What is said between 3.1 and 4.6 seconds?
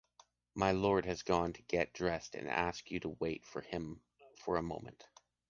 wait for him for